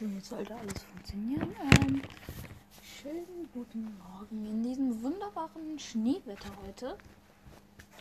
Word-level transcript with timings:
So, 0.00 0.06
jetzt 0.06 0.30
sollte 0.30 0.54
alles 0.54 0.82
funktionieren. 0.84 1.54
Ähm, 1.60 2.00
schönen 2.82 3.50
guten 3.52 3.98
Morgen 3.98 4.46
in 4.46 4.62
diesem 4.62 5.02
wunderbaren 5.02 5.78
Schneewetter 5.78 6.48
heute. 6.64 6.96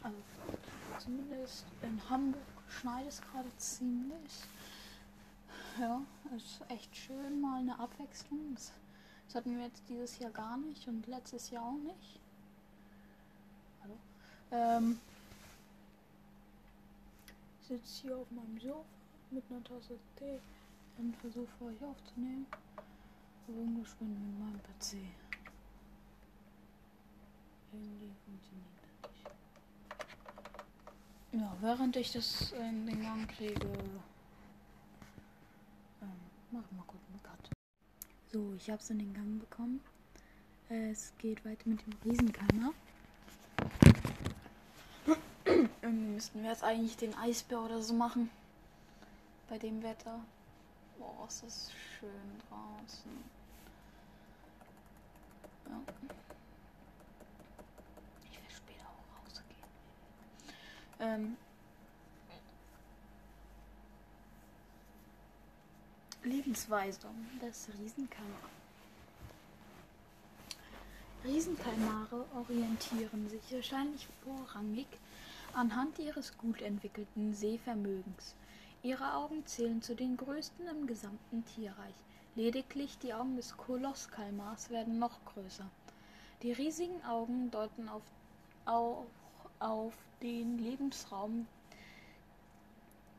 Also, 0.01 0.17
zumindest 0.97 1.65
in 1.81 2.01
Hamburg 2.09 2.41
schneit 2.69 3.05
es 3.05 3.21
gerade 3.21 3.49
ziemlich. 3.57 4.31
Ja, 5.77 5.99
es 6.33 6.43
ist 6.43 6.61
echt 6.69 6.95
schön, 6.95 7.41
mal 7.41 7.59
eine 7.59 7.77
Abwechslung. 7.77 8.55
Das, 8.55 8.71
das 9.27 9.35
hatten 9.35 9.57
wir 9.57 9.65
jetzt 9.65 9.83
dieses 9.89 10.19
Jahr 10.19 10.31
gar 10.31 10.55
nicht 10.55 10.87
und 10.87 11.05
letztes 11.05 11.49
Jahr 11.49 11.65
auch 11.65 11.83
nicht. 11.83 12.21
Hallo. 13.81 13.97
Ähm, 14.51 15.01
ich 17.59 17.67
sitze 17.67 18.01
hier 18.03 18.15
auf 18.15 18.31
meinem 18.31 18.57
Sofa 18.57 18.85
mit 19.31 19.43
einer 19.49 19.61
Tasse 19.65 19.99
Tee 20.15 20.39
und 20.99 21.15
versuche 21.17 21.47
für 21.57 21.65
euch 21.65 21.83
aufzunehmen. 21.83 22.45
Spinnt 23.85 24.19
mit 24.21 24.39
meinem 24.39 24.59
PC. 24.59 24.97
Irgendwie 27.71 28.11
funktioniert 28.25 28.67
das 28.77 29.11
nicht. 29.11 29.25
Ja, 31.41 31.57
während 31.61 31.95
ich 31.95 32.11
das 32.11 32.51
in 32.51 32.85
den 32.85 33.01
Gang 33.01 33.27
kriege, 33.27 33.67
ähm, 36.01 36.09
mach 36.51 36.71
mal 36.71 36.83
kurz 36.85 37.01
einen 37.09 37.23
Cut. 37.23 37.49
So, 38.31 38.53
ich 38.55 38.69
habe 38.69 38.79
es 38.79 38.89
in 38.89 38.99
den 38.99 39.13
Gang 39.13 39.39
bekommen. 39.39 39.81
Es 40.69 41.13
geht 41.17 41.43
weiter 41.45 41.67
mit 41.67 41.81
dem 41.85 41.93
Riesenkeimer. 42.05 42.73
Irgendwie 45.81 46.13
müssten 46.13 46.43
wir 46.43 46.51
jetzt 46.51 46.63
eigentlich 46.63 46.95
den 46.97 47.15
Eisbär 47.15 47.61
oder 47.61 47.81
so 47.81 47.93
machen. 47.93 48.29
Bei 49.49 49.57
dem 49.57 49.81
Wetter. 49.81 50.19
Boah, 50.99 51.25
ist 51.27 51.43
das 51.43 51.71
schön 51.71 52.09
draußen. 52.49 53.11
Ja. 55.69 55.79
Ich 58.29 58.37
will 58.37 58.49
später 58.51 58.85
auch 58.85 59.25
rausgehen. 59.25 59.69
Ähm. 60.99 61.37
Lebensweise 66.23 67.07
des 67.41 67.69
Riesenkalmar. 67.79 68.49
Riesenkalmare 71.23 72.25
orientieren 72.35 73.29
sich 73.29 73.41
wahrscheinlich 73.51 74.07
vorrangig 74.23 74.87
anhand 75.53 75.97
ihres 75.99 76.37
gut 76.37 76.61
entwickelten 76.61 77.33
Sehvermögens. 77.33 78.35
Ihre 78.81 79.13
Augen 79.15 79.45
zählen 79.45 79.81
zu 79.81 79.93
den 79.93 80.15
größten 80.15 80.65
im 80.67 80.87
gesamten 80.87 81.43
Tierreich. 81.45 81.95
Lediglich 82.35 82.97
die 82.99 83.13
Augen 83.13 83.35
des 83.35 83.57
Kolosskalmars 83.57 84.69
werden 84.69 84.99
noch 84.99 85.23
größer. 85.25 85.69
Die 86.43 86.53
riesigen 86.53 87.03
Augen 87.03 87.51
deuten 87.51 87.89
auf, 87.89 88.03
auch 88.65 89.05
auf 89.59 89.93
den 90.21 90.57
Lebensraum 90.59 91.45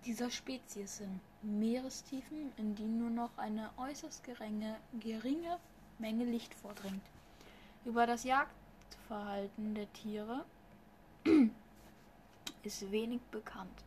dieser 0.07 0.31
Spezies 0.31 0.99
hin. 0.99 1.21
Meerestiefen, 1.43 2.53
in 2.57 2.75
die 2.75 2.87
nur 2.87 3.11
noch 3.11 3.37
eine 3.37 3.71
äußerst 3.77 4.25
geringe, 4.25 4.77
geringe 4.99 5.59
Menge 5.99 6.25
Licht 6.25 6.55
vordringt. 6.55 7.03
Über 7.85 8.07
das 8.07 8.25
Jagdverhalten 8.25 9.75
der 9.75 9.93
Tiere 9.93 10.47
ist 12.63 12.91
wenig 12.91 13.21
bekannt. 13.31 13.85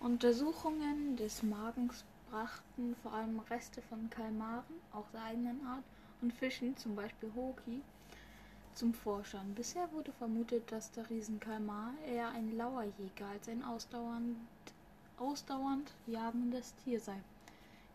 Untersuchungen 0.00 1.16
des 1.16 1.42
Magens 1.42 2.04
brachten 2.30 2.94
vor 3.02 3.12
allem 3.14 3.40
Reste 3.50 3.82
von 3.82 4.08
Kalmaren, 4.10 4.80
auch 4.92 5.10
der 5.12 5.24
eigenen 5.24 5.66
Art, 5.66 5.82
und 6.20 6.32
Fischen, 6.32 6.76
zum 6.76 6.94
Beispiel 6.94 7.32
Hoki, 7.34 7.82
zum 8.74 8.94
Vorschein. 8.94 9.54
Bisher 9.56 9.90
wurde 9.92 10.12
vermutet, 10.12 10.70
dass 10.70 10.92
der 10.92 11.10
Riesenkalmar 11.10 11.94
eher 12.06 12.28
ein 12.30 12.56
Lauerjäger 12.56 13.26
als 13.26 13.48
ein 13.48 13.64
ausdauernd, 13.64 14.36
ausdauernd 15.18 15.92
jagendes 16.06 16.74
Tier 16.84 17.00
sei. 17.00 17.20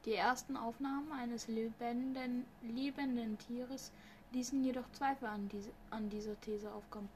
Die 0.04 0.14
ersten 0.14 0.58
Aufnahmen 0.58 1.10
eines 1.14 1.48
lebenden, 1.48 2.46
lebenden 2.62 3.38
Tieres 3.38 3.92
ließen 4.34 4.62
jedoch 4.62 4.92
Zweifel 4.92 5.30
an, 5.30 5.48
diese, 5.48 5.70
an 5.90 6.10
dieser 6.10 6.40
These 6.42 6.70
aufkommen. 6.70 7.10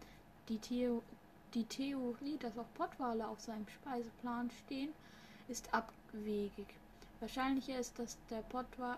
Die, 0.48 0.60
Theo, 0.60 1.04
die 1.54 1.66
Theorie, 1.66 2.38
dass 2.38 2.58
auch 2.58 2.72
Pottwale 2.76 3.28
auf 3.28 3.40
seinem 3.40 3.68
Speiseplan 3.68 4.50
stehen, 4.52 4.94
ist 5.48 5.74
abwegig. 5.74 6.68
Wahrscheinlicher 7.20 7.80
ist, 7.80 7.98
dass 8.00 8.18
der 8.30 8.42
Pottwal 8.42 8.98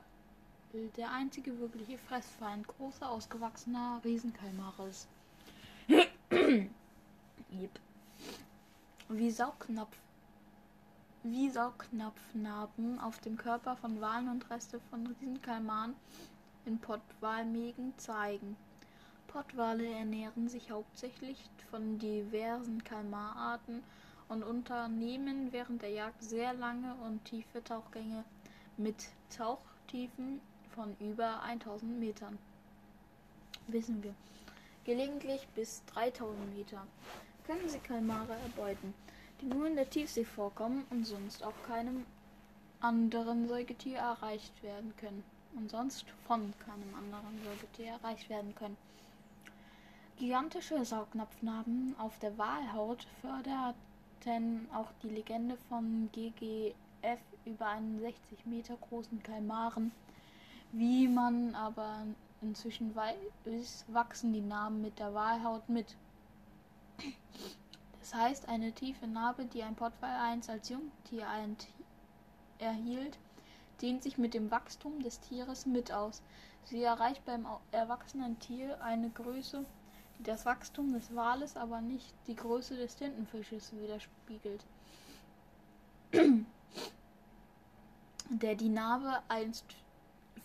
der 0.97 1.11
einzige 1.11 1.57
wirkliche 1.59 1.97
Fressfeind 1.97 2.67
großer, 2.67 3.09
ausgewachsener 3.09 4.01
Riesenkalmare 4.03 4.89
ist. 4.89 5.07
Wie 9.09 9.31
Saugnapf 9.31 9.97
wie 11.23 11.49
Saugnapfnarben 11.49 12.99
auf 12.99 13.19
dem 13.19 13.37
Körper 13.37 13.75
von 13.75 13.99
Walen 13.99 14.29
und 14.29 14.49
Reste 14.49 14.79
von 14.89 15.05
Riesenkalmaren 15.05 15.93
in 16.65 16.79
Pottwalmägen 16.79 17.93
zeigen. 17.97 18.55
Pottwale 19.31 19.85
ernähren 19.93 20.49
sich 20.49 20.71
hauptsächlich 20.71 21.37
von 21.69 21.99
diversen 21.99 22.83
Kalmararten 22.83 23.83
und 24.27 24.41
unternehmen 24.43 25.51
während 25.51 25.83
der 25.83 25.91
Jagd 25.91 26.23
sehr 26.23 26.53
lange 26.53 26.95
und 27.05 27.23
tiefe 27.25 27.63
Tauchgänge 27.63 28.23
mit 28.77 28.95
Tauchtiefen 29.35 30.41
von 30.73 30.95
über 30.99 31.43
1000 31.43 31.99
Metern. 31.99 32.39
Wissen 33.67 34.01
wir. 34.01 34.15
Gelegentlich 34.83 35.47
bis 35.55 35.83
3000 35.93 36.57
Meter 36.57 36.87
können 37.45 37.69
sie 37.69 37.79
Kalmare 37.79 38.33
erbeuten, 38.33 38.95
die 39.41 39.45
nur 39.45 39.67
in 39.67 39.75
der 39.75 39.89
Tiefsee 39.89 40.25
vorkommen 40.25 40.85
und 40.89 41.05
sonst 41.05 41.43
auch 41.43 41.53
keinem 41.67 42.05
anderen 42.79 43.47
Säugetier 43.47 43.99
erreicht 43.99 44.63
werden 44.63 44.93
können. 44.97 45.23
Und 45.55 45.69
sonst 45.69 46.05
von 46.27 46.53
keinem 46.65 46.95
anderen 46.95 47.43
Säugetier 47.43 47.93
erreicht 47.93 48.29
werden 48.29 48.53
können. 48.55 48.77
Gigantische 50.19 50.83
Saugnapfnarben 50.83 51.95
auf 51.97 52.19
der 52.19 52.37
Walhaut 52.37 53.07
förderten 53.21 54.67
auch 54.73 54.91
die 55.01 55.07
Legende 55.07 55.55
von 55.69 56.09
GGF 56.11 57.21
über 57.45 57.67
einen 57.67 58.01
60 58.01 58.45
Meter 58.45 58.75
großen 58.75 59.23
Kalmaren. 59.23 59.93
Wie 60.73 61.07
man 61.07 61.55
aber 61.55 62.05
inzwischen 62.41 62.93
weiß, 62.93 63.85
wachsen 63.87 64.33
die 64.33 64.41
Narben 64.41 64.81
mit 64.81 64.99
der 64.99 65.13
Walhaut 65.13 65.69
mit. 65.69 65.95
Das 68.01 68.13
heißt, 68.13 68.49
eine 68.49 68.73
tiefe 68.73 69.07
Narbe, 69.07 69.45
die 69.45 69.63
ein 69.63 69.75
Pottwal 69.75 70.19
einst 70.19 70.49
als 70.49 70.67
Jungtier 70.67 71.25
erhielt, 72.57 73.17
dehnt 73.81 74.03
sich 74.03 74.17
mit 74.17 74.33
dem 74.33 74.51
Wachstum 74.51 75.01
des 75.01 75.21
Tieres 75.21 75.65
mit 75.65 75.93
aus. 75.93 76.21
Sie 76.65 76.83
erreicht 76.83 77.23
beim 77.23 77.47
erwachsenen 77.71 78.37
Tier 78.39 78.83
eine 78.83 79.09
Größe, 79.11 79.65
das 80.19 80.45
Wachstum 80.45 80.93
des 80.93 81.15
Wales, 81.15 81.55
aber 81.55 81.81
nicht 81.81 82.13
die 82.27 82.35
Größe 82.35 82.75
des 82.75 82.95
Tintenfisches 82.95 83.71
widerspiegelt, 83.73 84.65
der 88.29 88.55
die 88.55 88.69
Narbe 88.69 89.19
einst 89.29 89.65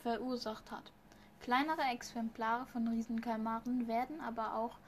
verursacht 0.03 0.71
hat. 0.71 0.93
Kleinere 1.41 1.83
Exemplare 1.93 2.67
von 2.67 2.89
Riesenkalmaren 2.89 3.87
werden 3.87 4.21
aber 4.21 4.55
auch 4.55 4.79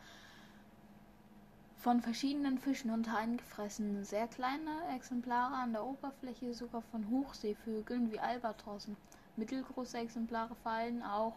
von 1.77 2.01
verschiedenen 2.01 2.59
Fischen 2.59 2.91
und 2.91 3.13
Haien 3.13 3.37
gefressen. 3.37 4.05
Sehr 4.05 4.27
kleine 4.29 4.71
Exemplare 4.95 5.55
an 5.55 5.73
der 5.73 5.85
Oberfläche 5.85 6.55
sogar 6.55 6.83
von 6.83 7.11
Hochseevögeln 7.11 8.11
wie 8.11 8.19
Albatrossen. 8.19 8.97
Mittelgroße 9.37 9.99
Exemplare 9.99 10.55
fallen 10.65 11.03
auch 11.03 11.37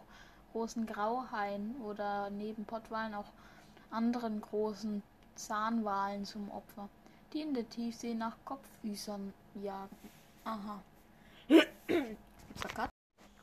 großen 0.51 0.85
Grauhaien 0.85 1.75
oder 1.81 2.29
neben 2.29 2.65
Pottwalen 2.65 3.13
auch 3.13 3.31
anderen 3.91 4.41
großen 4.41 5.01
Zahnwalen 5.35 6.25
zum 6.25 6.49
Opfer, 6.51 6.89
die 7.33 7.41
in 7.41 7.53
der 7.53 7.67
Tiefsee 7.69 8.13
nach 8.13 8.35
Kopffüßern 8.45 9.33
jagen. 9.55 9.97
Aha. 10.43 10.81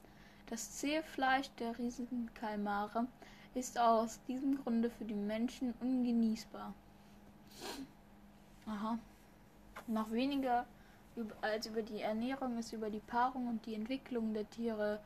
Das 0.48 0.78
zähe 0.78 1.04
Fleisch 1.04 1.50
der 1.60 1.78
riesigen 1.78 2.30
Kalmare 2.34 3.08
ist 3.54 3.80
aus 3.80 4.20
diesem 4.28 4.64
Grunde 4.64 4.90
für 4.90 5.06
die 5.06 5.16
Menschen 5.16 5.74
ungenießbar. 5.82 6.74
Aha. 8.66 8.98
Noch 9.88 10.12
weniger 10.12 10.66
als 11.42 11.66
über 11.66 11.82
die 11.82 12.02
Ernährung 12.02 12.58
ist 12.58 12.74
über 12.74 12.90
die 12.90 13.00
Paarung 13.00 13.48
und 13.48 13.66
die 13.66 13.74
Entwicklung 13.74 14.34
der 14.34 14.50
Tiere 14.50 15.00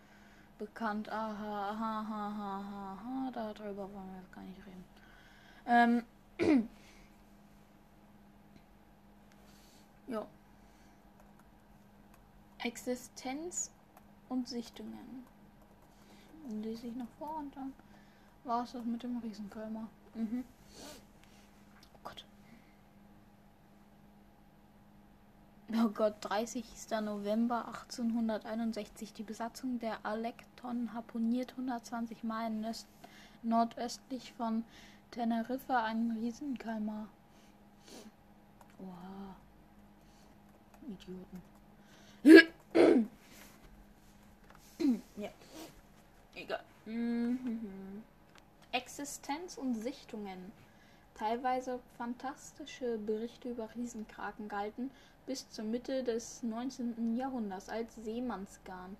bekannt. 0.58 1.10
Aha, 1.10 1.72
aha, 1.72 2.00
aha, 2.02 2.28
aha, 2.28 2.94
aha. 2.94 3.32
Darüber 3.32 3.84
wollen 3.84 4.14
wir 4.14 4.36
gar 4.36 4.44
nicht 4.44 4.62
reden. 4.66 6.06
Ähm. 6.40 6.70
ja. 10.12 10.28
Existenz 12.60 13.72
und 14.30 14.48
Sichtungen. 14.48 15.26
Lese 16.50 16.88
ich 16.88 16.96
noch 16.96 17.08
vor 17.18 17.38
und 17.38 17.56
dann 17.56 17.74
war 18.44 18.64
es 18.64 18.74
das 18.74 18.84
mit 18.86 19.02
dem 19.04 19.18
Riesenkölmer. 19.18 19.88
Mhm. 20.14 20.44
Oh 21.94 22.00
Gott. 22.04 22.26
Oh 25.74 25.90
Gott, 25.90 26.16
30. 26.22 26.66
November 27.02 27.68
1861. 27.68 29.14
Die 29.14 29.24
Besatzung 29.24 29.80
der 29.80 30.06
Alekton 30.06 30.94
harponiert 30.94 31.52
120 31.52 32.24
Meilen 32.24 32.66
nordöstlich 33.44 34.34
von 34.34 34.66
Teneriffa 35.12 35.84
einen 35.84 36.12
Riesenkalmar. 36.18 37.08
Wow. 38.78 39.36
Idioten. 40.88 41.42
ja. 45.18 45.30
Egal. 46.36 46.64
Mhm. 46.86 48.04
Existenz 48.72 49.58
und 49.58 49.76
Sichtungen. 49.76 50.52
Teilweise 51.16 51.80
fantastische 51.98 52.98
Berichte 52.98 53.50
über 53.50 53.70
Riesenkraken 53.76 54.48
galten 54.48 54.90
bis 55.26 55.50
zur 55.50 55.66
Mitte 55.66 56.04
des 56.04 56.42
19. 56.42 57.16
Jahrhunderts 57.16 57.70
als 57.70 57.94
Seemannsgarn. 57.96 58.98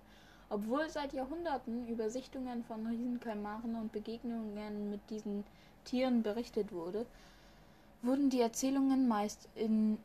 Obwohl 0.50 0.88
seit 0.88 1.14
Jahrhunderten 1.14 1.88
über 1.88 2.10
Sichtungen 2.10 2.62
von 2.64 2.86
Riesenkalmaren 2.86 3.74
und 3.74 3.90
Begegnungen 3.90 4.90
mit 4.90 5.00
diesen 5.08 5.44
Tieren 5.84 6.22
berichtet 6.22 6.72
wurde, 6.72 7.06
wurden 8.02 8.30
die 8.30 8.40
Erzählungen 8.40 9.08
meist 9.08 9.48
in, 9.54 9.98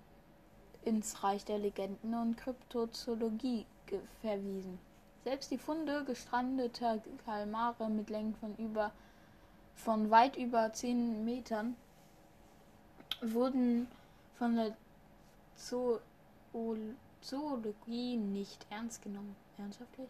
ins 0.88 1.22
Reich 1.22 1.44
der 1.44 1.60
Legenden 1.60 2.14
und 2.14 2.38
Kryptozoologie 2.38 3.66
verwiesen. 4.22 4.80
Selbst 5.26 5.52
die 5.52 5.58
Funde 5.58 6.06
gestrandeter 6.06 7.02
Kalmare 7.26 7.90
mit 7.90 8.10
Längen 8.10 8.34
von 8.36 8.56
über 8.56 8.92
von 9.76 10.10
weit 10.10 10.38
über 10.38 10.72
10 10.74 11.26
Metern 11.26 11.76
wurden 13.22 13.88
von 14.38 14.56
der 14.56 14.76
Zo 15.56 16.00
Zoologie 17.22 18.16
nicht 18.16 18.66
ernst 18.70 19.02
genommen. 19.02 19.36
Ernsthaftlich? 19.58 20.10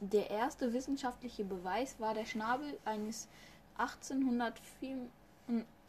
Der 0.00 0.30
erste 0.30 0.72
wissenschaftliche 0.72 1.44
Beweis 1.44 2.00
war 2.00 2.14
der 2.14 2.24
Schnabel 2.24 2.78
eines 2.84 3.28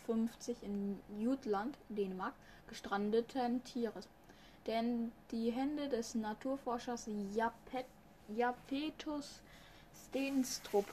1854 0.08 0.64
in 0.64 1.00
Jutland, 1.20 1.78
Dänemark, 1.90 2.34
gestrandeten 2.68 3.64
Tieres, 3.64 4.08
der 4.66 4.80
in 4.80 5.12
die 5.32 5.52
Hände 5.52 5.90
des 5.90 6.16
Naturforschers 6.16 7.10
Japet, 7.34 7.86
Japetus 8.30 9.42
Steenstrup 10.06 10.86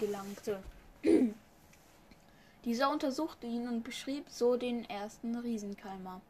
gelangte. 0.00 0.62
Dieser 2.64 2.90
untersuchte 2.90 3.46
ihn 3.46 3.68
und 3.68 3.84
beschrieb 3.84 4.28
so 4.28 4.56
den 4.56 4.88
ersten 4.90 5.36
Riesenkalmar. 5.36 6.20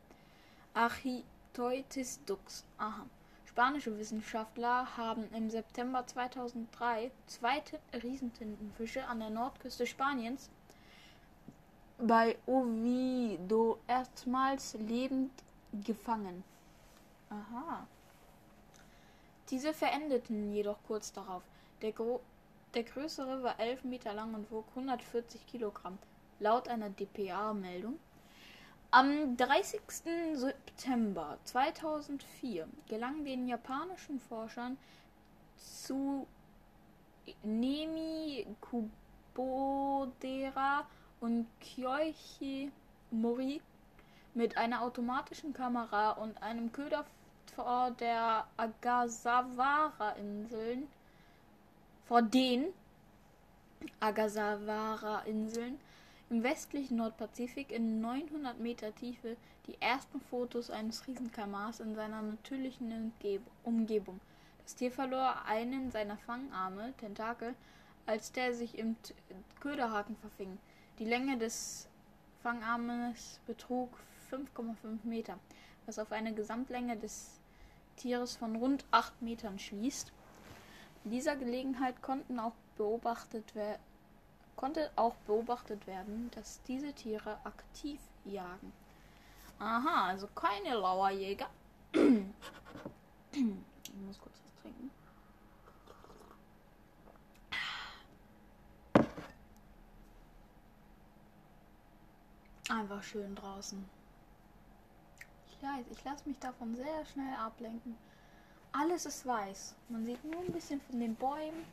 Architeutis 0.75 2.21
dux. 2.27 2.65
Aha. 2.77 3.07
Spanische 3.47 3.97
Wissenschaftler 3.99 4.99
haben 4.99 5.25
im 5.33 5.49
September 5.49 6.07
2003 6.07 7.11
zwei 7.27 7.63
Riesentintenfische 8.03 9.07
an 9.07 9.21
der 9.21 9.31
Nordküste 9.31 9.87
Spaniens 9.87 10.51
bei 11.99 12.37
Oviedo 12.47 13.79
erstmals 13.87 14.75
lebend 14.75 15.31
gefangen. 15.85 16.45
Aha. 17.31 17.87
Diese 19.51 19.73
verendeten 19.73 20.53
jedoch 20.53 20.79
kurz 20.87 21.13
darauf. 21.13 21.43
Der, 21.83 21.93
der 22.75 22.83
größere 22.83 23.43
war 23.43 23.59
11 23.61 23.85
Meter 23.85 24.13
lang 24.13 24.35
und 24.35 24.51
wog 24.51 24.67
140 24.71 25.47
Kilogramm 25.47 25.99
laut 26.41 26.69
einer 26.69 26.91
dpa-Meldung. 26.91 27.99
Am 28.91 29.37
30. 29.37 29.81
September 30.35 31.39
2004 31.45 32.69
gelang 32.89 33.25
den 33.25 33.49
japanischen 33.49 34.21
Forschern 34.21 34.79
zu 35.57 36.27
Nemi 37.43 38.47
Kubodera 39.35 40.87
und 41.27 41.47
Kyoichi 41.61 42.73
Mori 43.11 43.61
mit 44.35 44.57
einer 44.57 44.83
automatischen 44.83 45.53
Kamera 45.53 46.13
und 46.13 46.41
einem 46.41 46.71
Köder 46.71 47.05
vor 47.57 47.91
der 47.91 48.47
Agasawara-Inseln, 48.57 50.87
vor 52.07 52.23
den 52.23 52.67
Agasawara-Inseln 53.99 55.81
im 56.31 56.45
westlichen 56.45 56.99
Nordpazifik 56.99 57.73
in 57.73 58.01
900 58.01 58.61
Meter 58.61 58.95
Tiefe 58.95 59.37
die 59.67 59.83
ersten 59.83 60.21
Fotos 60.21 60.71
eines 60.71 61.09
Riesenkamars 61.09 61.81
in 61.81 61.97
seiner 61.97 62.23
natürlichen 62.23 63.13
Umgebung. 63.65 64.21
Das 64.63 64.77
Tier 64.77 64.93
verlor 64.93 65.45
einen 65.47 65.91
seiner 65.91 66.19
Fangarme, 66.19 66.95
Tentakel, 66.99 67.57
als 68.07 68.31
der 68.31 68.55
sich 68.55 68.79
im 68.79 68.95
Köderhaken 69.59 70.15
verfing. 70.19 70.57
Die 70.99 71.05
Länge 71.05 71.37
des 71.37 71.89
Fangarmes 72.43 73.41
betrug 73.47 73.91
5,5 74.31 74.99
Meter, 75.05 75.39
was 75.85 75.99
auf 75.99 76.11
eine 76.11 76.33
Gesamtlänge 76.33 76.97
des 76.97 77.39
Tieres 77.97 78.37
von 78.37 78.57
rund 78.57 78.85
8 78.93 79.21
Metern 79.21 79.59
schließt. 79.59 80.13
In 81.05 81.11
dieser 81.11 81.37
Gelegenheit 81.37 82.01
konnten 82.03 82.41
auch 82.41 82.55
beobachtet 82.77 83.53
konnte 84.57 84.91
auch 84.97 85.15
beobachtet 85.27 85.87
werden, 85.87 86.31
dass 86.35 86.63
diese 86.63 86.93
Tiere 86.95 87.39
aktiv 87.45 88.01
jagen. 88.25 88.73
Aha, 89.59 90.07
also 90.09 90.27
keine 90.29 90.75
Lauerjäger. 90.75 91.49
ich 91.93 92.03
muss 94.07 94.19
kurz 94.19 94.41
was 94.45 94.63
trinken. 94.63 94.91
Einfach 102.69 103.03
schön 103.03 103.35
draußen. 103.35 103.85
Ich, 105.47 105.59
ich 105.91 106.05
lasse 106.05 106.29
mich 106.29 106.39
davon 106.39 106.75
sehr 106.75 107.05
schnell 107.07 107.35
ablenken. 107.35 107.97
Alles 108.73 109.07
ist 109.07 109.25
weiß. 109.25 109.75
Man 109.89 110.05
sieht 110.05 110.25
nur 110.25 110.41
ein 110.41 110.53
bisschen 110.53 110.81
von 110.81 111.01
den 111.01 111.15
Bäumen 111.15 111.65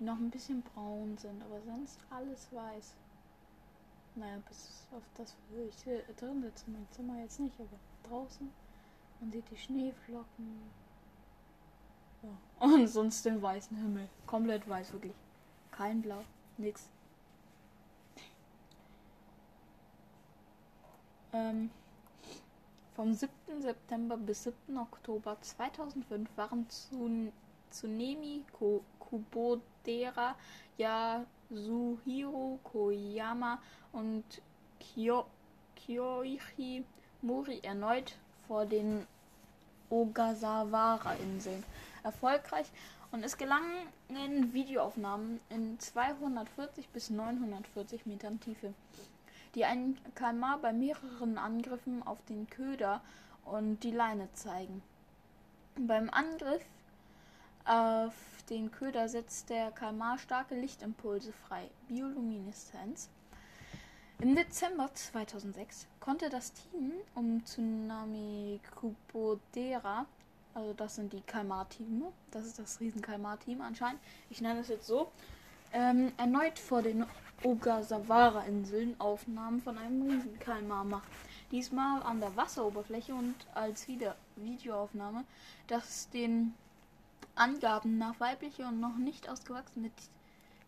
die 0.00 0.04
noch 0.04 0.16
ein 0.16 0.30
bisschen 0.30 0.62
braun 0.62 1.16
sind, 1.18 1.42
aber 1.42 1.60
sonst 1.60 2.00
alles 2.08 2.48
weiß. 2.52 2.94
Naja, 4.16 4.38
bis 4.48 4.86
auf 4.92 5.02
das, 5.14 5.36
wo 5.50 5.62
ich 5.62 5.76
drin 6.16 6.42
sitze, 6.42 6.64
mein 6.70 6.86
Zimmer 6.90 7.20
jetzt 7.20 7.38
nicht, 7.38 7.54
aber 7.60 7.78
draußen. 8.08 8.50
Man 9.20 9.30
sieht 9.30 9.48
die 9.50 9.56
Schneeflocken. 9.56 10.62
Ja. 12.22 12.64
Und 12.66 12.88
sonst 12.88 13.24
den 13.24 13.40
weißen 13.40 13.76
Himmel. 13.76 14.08
Komplett 14.26 14.68
weiß, 14.68 14.92
wirklich. 14.94 15.14
Kein 15.70 16.00
Blau, 16.00 16.24
nix. 16.56 16.88
Ähm, 21.32 21.70
vom 22.94 23.14
7. 23.14 23.30
September 23.60 24.16
bis 24.16 24.44
7. 24.44 24.76
Oktober 24.76 25.36
2005 25.40 26.28
waren 26.36 26.66
Tsunemi 27.70 28.44
Kubodera 28.98 30.34
ja 30.76 31.24
Suhiro 31.50 32.58
Koyama 32.64 33.60
und 33.92 34.24
Kyo 34.80 35.26
Kyoichi 35.76 36.84
Mori 37.22 37.60
erneut 37.62 38.16
vor 38.46 38.66
den 38.66 39.06
Ogasawara-Inseln 39.90 41.64
erfolgreich 42.02 42.66
und 43.12 43.24
es 43.24 43.36
gelangen 43.36 44.52
Videoaufnahmen 44.52 45.40
in 45.48 45.78
240 45.78 46.88
bis 46.88 47.10
940 47.10 48.06
Metern 48.06 48.40
Tiefe, 48.40 48.72
die 49.54 49.64
ein 49.64 49.98
Kalmar 50.14 50.58
bei 50.58 50.72
mehreren 50.72 51.38
Angriffen 51.38 52.02
auf 52.02 52.18
den 52.28 52.48
Köder 52.48 53.00
und 53.44 53.80
die 53.80 53.90
Leine 53.90 54.32
zeigen. 54.32 54.82
Beim 55.76 56.10
Angriff 56.10 56.64
auf 57.64 58.14
den 58.48 58.70
Köder 58.70 59.08
setzt 59.08 59.50
der 59.50 59.70
Kalmar 59.70 60.18
starke 60.18 60.54
Lichtimpulse 60.54 61.32
frei, 61.32 61.70
Biolumineszenz. 61.88 63.08
Im 64.18 64.36
Dezember 64.36 64.90
2006 64.92 65.86
konnte 65.98 66.28
das 66.28 66.52
Team 66.52 66.92
um 67.14 67.44
Tsunami 67.44 68.60
Kubodera 68.74 70.06
also 70.54 70.72
das 70.72 70.96
sind 70.96 71.12
die 71.12 71.20
Kalmar-Team. 71.20 72.04
Das 72.30 72.44
ist 72.44 72.58
das 72.58 72.80
Riesen-Kalmar-Team 72.80 73.60
anscheinend. 73.60 74.00
Ich 74.30 74.40
nenne 74.40 74.60
es 74.60 74.68
jetzt 74.68 74.86
so. 74.86 75.10
Ähm, 75.72 76.12
erneut 76.16 76.58
vor 76.58 76.82
den 76.82 77.06
Ogasawara-Inseln 77.42 79.00
Aufnahmen 79.00 79.62
von 79.62 79.78
einem 79.78 80.02
Riesen-Kalmar 80.02 80.84
macht. 80.84 81.08
Diesmal 81.50 82.02
an 82.02 82.20
der 82.20 82.36
Wasseroberfläche 82.36 83.14
und 83.14 83.34
als 83.54 83.88
wieder 83.88 84.14
Videoaufnahme, 84.36 85.24
das 85.66 86.10
den 86.10 86.54
Angaben 87.34 87.96
nach 87.96 88.20
weibliche 88.20 88.66
und 88.66 88.80
noch 88.80 88.96
nicht 88.96 89.28
ausgewachsene 89.28 89.90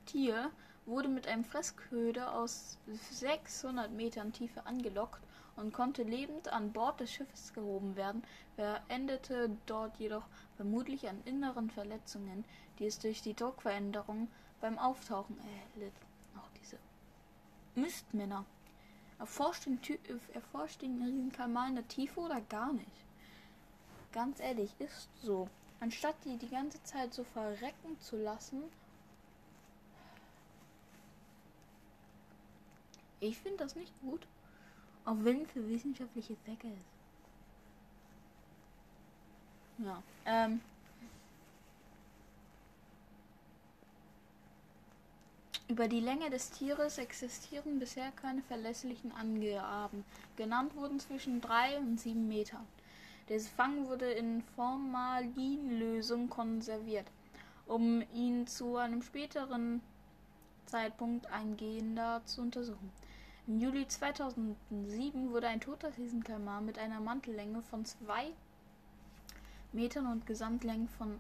Tier 0.07 0.51
wurde 0.87 1.09
mit 1.09 1.29
einem 1.29 1.45
Fressköder 1.45 2.35
aus 2.35 2.79
600 3.11 3.93
Metern 3.93 4.33
Tiefe 4.33 4.67
angelockt 4.67 5.23
und 5.57 5.73
konnte 5.73 6.03
lebend 6.03 6.49
an 6.49 6.73
Bord 6.73 7.01
des 7.01 7.13
Schiffes 7.13 7.53
gehoben 7.53 7.95
werden, 7.97 8.23
verendete 8.57 9.51
dort 9.67 9.99
jedoch 9.99 10.25
vermutlich 10.57 11.09
an 11.09 11.21
inneren 11.27 11.71
Verletzungen, 11.71 12.45
die 12.79 12.87
es 12.87 12.99
durch 12.99 13.21
die 13.23 13.35
Druckveränderung 13.35 14.29
beim 14.61 14.79
Auftauchen 14.79 15.39
erlitt. 15.75 15.93
Mistmänner. 17.75 18.45
Erforscht 19.19 19.67
den, 19.67 19.79
erforscht 20.33 20.83
den 20.83 21.03
Riesenkalmar 21.03 21.69
in 21.69 21.77
der 21.77 21.89
Tiefe 21.89 22.21
oder 22.21 22.41
gar 22.41 22.73
nicht? 22.73 23.05
Ganz 24.13 24.41
ehrlich, 24.41 24.75
ist 24.79 25.09
so. 25.23 25.49
Anstatt 25.81 26.17
die 26.25 26.37
die 26.37 26.49
ganze 26.49 26.83
Zeit 26.83 27.15
so 27.15 27.25
verrecken 27.25 27.99
zu 28.01 28.17
lassen, 28.17 28.63
ich 33.21 33.39
finde 33.39 33.59
das 33.59 33.77
nicht 33.77 33.93
gut. 34.01 34.27
Auch 35.05 35.17
wenn 35.21 35.47
für 35.47 35.69
wissenschaftliche 35.69 36.37
Zwecke 36.45 36.69
ist. 36.69 36.93
Ja. 39.79 40.03
Ähm. 40.27 40.61
Über 45.73 45.89
die 45.89 46.01
Länge 46.01 46.29
des 46.29 46.51
Tieres 46.51 46.99
existieren 46.99 47.79
bisher 47.79 48.13
keine 48.13 48.43
verlässlichen 48.43 49.11
Angaben. 49.13 50.05
Genannt 50.37 50.77
wurden 50.77 51.01
zwischen 51.01 51.41
3 51.41 51.79
und 51.79 51.99
7 51.99 52.29
Metern. 52.29 52.67
Der 53.31 53.41
Fang 53.41 53.87
wurde 53.87 54.13
in 54.13 54.43
Formalinlösung 54.55 56.29
konserviert, 56.29 57.07
um 57.67 58.05
ihn 58.13 58.47
zu 58.47 58.77
einem 58.77 59.01
späteren 59.01 59.81
Zeitpunkt 60.67 61.25
eingehender 61.33 62.21
zu 62.27 62.43
untersuchen. 62.43 62.93
Im 63.47 63.59
Juli 63.59 63.89
2007 63.89 65.31
wurde 65.31 65.49
ein 65.49 65.63
toter 65.63 65.97
Riesenkalmar 65.97 66.61
mit 66.61 66.79
einer 66.79 67.01
Mantellänge 67.01 67.63
von 67.63 67.87
2 67.87 68.31
Metern 69.73 70.07
und 70.09 70.27
Gesamtlänge 70.27 70.89
von 70.99 71.19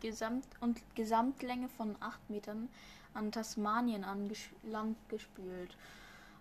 Gesamt 0.00 0.46
und 0.60 0.80
Gesamtlänge 0.94 1.68
von 1.68 1.94
8 2.00 2.30
Metern 2.30 2.70
an 3.14 3.32
Tasmanien 3.32 4.04
an 4.04 4.30
Land 4.62 4.96
gespült. 5.08 5.76